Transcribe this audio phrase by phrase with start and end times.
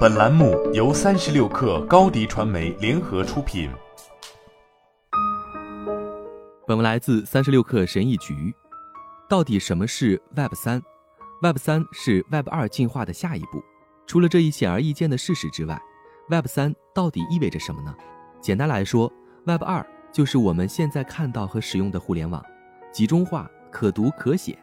[0.00, 3.70] 本栏目由三十六氪高低传媒联合出品。
[6.66, 8.54] 本文来自三十六氪神译局。
[9.28, 10.82] 到底什么是 Web 三
[11.42, 13.62] ？Web 三是 Web 二进化的下一步。
[14.06, 15.80] 除了这一显而易见的事实之外
[16.28, 17.94] ，Web 三到底意味着什么呢？
[18.40, 19.10] 简单来说
[19.46, 22.44] ，Web 二就是我们现在看到和使用的互联网，
[22.92, 24.58] 集中化、可读可写。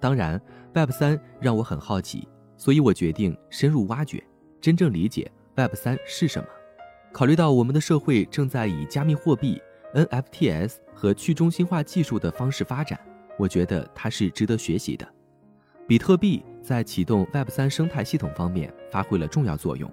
[0.00, 0.40] 当然
[0.74, 4.22] ，Web 三让我很好奇，所以我决定深入挖掘，
[4.60, 6.48] 真正理解 Web 三是什么。
[7.12, 9.60] 考虑到我们的社会正在以加密货币、
[9.94, 13.00] NFTs 和去中心化技术的方式发展，
[13.36, 15.06] 我觉得它是值得学习的。
[15.88, 19.90] 比特币在启动 Web 三生态系统方面发挥了重要作用。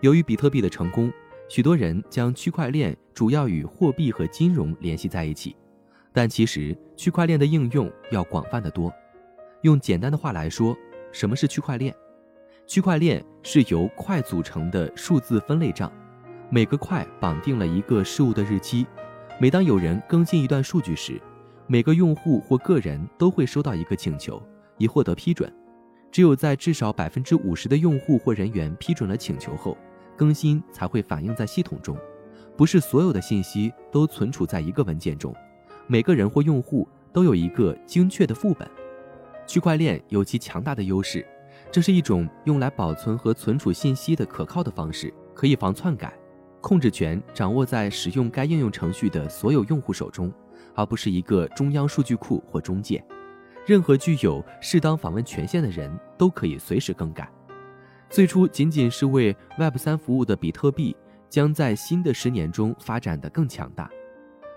[0.00, 1.12] 由于比特币的成功，
[1.48, 5.54] 许多人将区块链主要与货币和金融联系在一起。
[6.12, 8.92] 但其实区块链的应用要广泛的多。
[9.62, 10.74] 用简单的话来说，
[11.12, 11.94] 什么是区块链？
[12.68, 15.90] 区块链是由块组成的数字分类账，
[16.50, 18.86] 每个块绑定了一个事物的日期。
[19.40, 21.18] 每当有人更新一段数据时，
[21.66, 24.40] 每个用户或个人都会收到一个请求。
[24.76, 25.50] 以获得批准，
[26.12, 29.74] 只有在至少百分之五十的用户或人员批准了请求后，
[30.14, 31.96] 更新才会反映在系统中。
[32.54, 35.34] 不是所有的信息都存储在一个文件中，
[35.86, 38.68] 每个人或用户都有一个精确的副本。
[39.46, 41.26] 区块链有其强大的优势，
[41.70, 46.12] 这是一种用来保存和存储信息的可靠的方式，可以防篡改。
[46.60, 50.32] 控制权掌握在使用该应用程序的所有用户手中，
[50.74, 53.04] 而不是一个中央数据库或中介。
[53.64, 57.30] 任何具有适当访问权限的人都可以随时更改。
[58.08, 60.96] 最初仅仅是为 Web 三服务的比特币，
[61.28, 63.90] 将在新的十年中发展得更强大。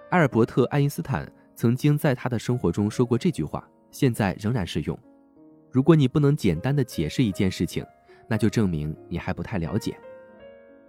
[0.09, 4.98] 艾尔伯特·爱因斯坦曾经在他的生活中说过这句话，现在仍然适用。
[5.72, 7.86] 如果你不能简单的解释一件事情，
[8.27, 9.97] 那就证明你还不太了解。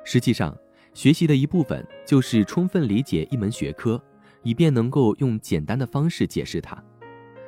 [0.05, 0.57] 实际上，
[0.93, 4.03] 学习的一部分就是充分理解一门学科，
[4.43, 6.83] 以便能够用简单的方式解释它。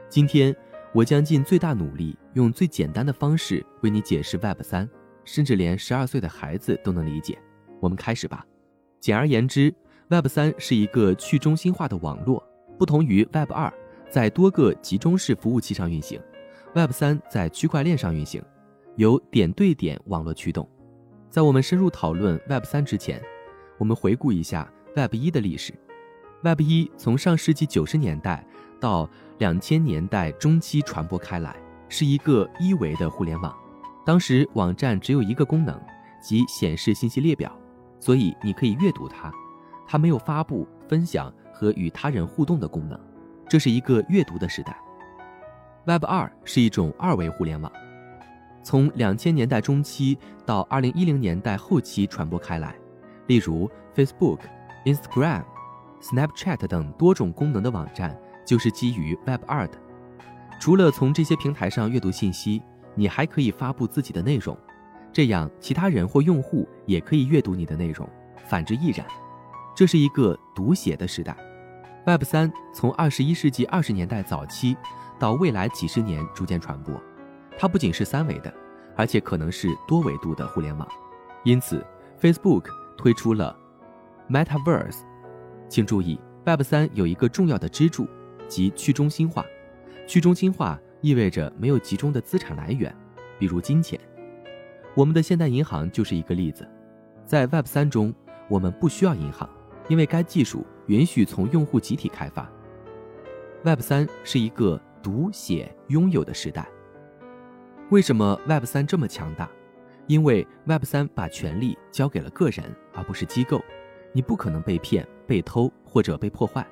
[0.09, 0.55] 今天，
[0.93, 4.89] 我将尽最大努力，用最简单的方式为你解释 Web 三，
[5.25, 7.37] 甚至连十二岁的孩子都能理解。
[7.81, 8.47] 我们开始吧。
[9.01, 9.75] 简而言之
[10.09, 12.43] ，Web 三是一个去中心化的网络，
[12.79, 13.73] 不同于 Web 二，
[14.09, 16.21] 在多个集中式服务器上运行。
[16.75, 18.43] Web 三在区块链上运行，
[18.97, 20.69] 由点对点网络驱动。
[21.31, 23.23] 在我们深入讨论 Web 三之前，
[23.79, 25.73] 我们回顾一下 Web 一的历史。
[26.43, 28.45] Web 一从上世纪九十年代
[28.81, 29.09] 到
[29.39, 31.55] 两千年代中期传播开来，
[31.89, 33.55] 是一个一维的互联网。
[34.05, 35.81] 当时网站只有一个功能，
[36.21, 37.57] 即显示信息列表，
[38.01, 39.33] 所以你可以阅读它。
[39.87, 42.99] 它没有发布、分享和与他人互动的功能，
[43.49, 44.77] 这是一个阅读的时代。
[45.87, 47.71] Web 二是一种二维互联网，
[48.63, 52.75] 从两千年代中期到二零一零年代后期传播开来，
[53.27, 54.41] 例如 Facebook、
[54.85, 55.45] Instagram。
[56.01, 58.15] Snapchat 等多种功能的网站
[58.45, 59.79] 就是基于 Web 二的。
[60.61, 62.63] 除了从这些平台上阅读信息，
[62.95, 64.55] 你还可以发布自己的内容，
[65.11, 68.07] 这样其他人或用户也可以阅读你的内容，
[68.47, 69.07] 反之亦然。
[69.75, 71.35] 这是一个读写的时代。
[72.07, 74.77] Web 三从二十一世纪二十年代早期
[75.19, 76.95] 到未来几十年逐渐传播，
[77.59, 78.53] 它不仅是三维的，
[78.97, 80.89] 而且可能是多维度的互联网。
[81.45, 81.85] 因此
[82.21, 82.67] ，Facebook
[82.97, 83.57] 推出了
[84.29, 84.99] Metaverse。
[85.69, 88.07] 请注意，Web 三有一个重要的支柱，
[88.49, 89.45] 即去中心化。
[90.07, 92.95] 去中心化意味着没有集中的资产来源，
[93.39, 93.99] 比如金钱。
[94.95, 96.69] 我们的现代银行就是一个例子。
[97.27, 98.15] 在 Web 三中，
[98.49, 99.49] 我们不需要银行，
[99.89, 102.49] 因为该技术允许从用户集体开发。
[103.65, 106.69] Web 三是一个读写拥有的时代。
[107.91, 109.49] 为什么 Web 三这么强大？
[110.09, 113.63] 因为 Web 三把权力交给了个人，而不是机构。
[114.13, 115.07] 你不可能被骗。
[115.27, 116.67] 被偷或者被破坏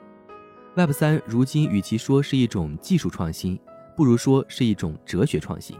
[0.76, 3.58] ，Web 三如今与其说是一种技术创新，
[3.96, 5.74] 不如说是一种哲学创新。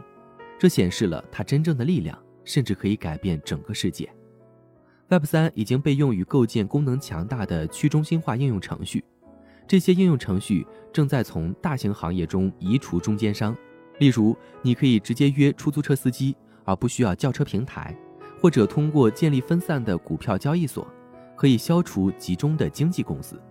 [0.57, 4.11] 这显示了它真正的力量，甚至可以改变整个世界。
[5.09, 9.05] Web 三已经被用于构建功能强大的去中心化应用程序，
[9.67, 13.55] 这些应用程序正在从大型行业中移除中间商。
[13.99, 17.95] 例如，你可以直接约出租车司机，而不需要叫车平台，
[18.41, 20.87] 或者通过建立分散的股票交易所。
[21.35, 23.41] 可以消除集中的经纪公司。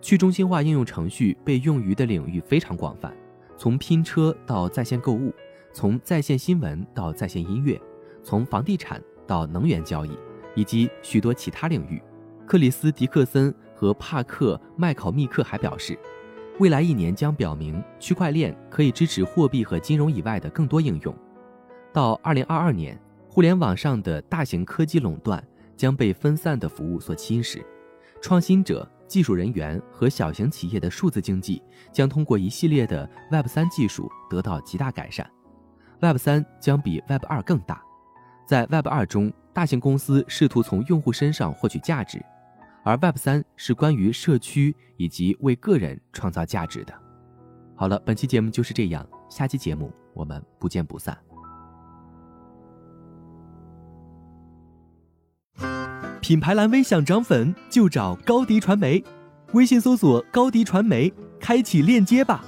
[0.00, 3.14] 去中心化应用程序被用于的领域非常广泛，
[3.56, 5.34] 从拼车到在线购物，
[5.72, 7.78] 从在线新闻到在线音乐，
[8.22, 10.16] 从房地产到能源交易，
[10.54, 12.00] 以及许多其他领域。
[12.46, 13.52] 克里斯·迪克森
[13.82, 15.98] 和帕克·麦考密克还表示，
[16.60, 21.12] 未来一年将表明区块链可以支持货币和金融以外的更多应用。
[21.92, 25.42] 到2022年，互联网上的大型科技垄断
[25.76, 27.60] 将被分散的服务所侵蚀，
[28.20, 35.28] 创新者、技术人员和小型企业的数字经济将通过一系列的 Web 三技术得到极大改善。
[36.00, 37.82] Web 三将比 Web 二更大，
[38.46, 42.24] 在 Web 二中，大型公司试图从用户身上获取价值，
[42.84, 46.92] 而 Web 三是关于社区以及为个人创造价值的。
[47.74, 51.16] 好了，本期节目就是这样，下期节目我们不见不散。
[56.20, 59.02] 品牌蓝 V 想涨粉就找高迪传媒，
[59.54, 62.44] 微信搜索高迪传媒，开启链接吧。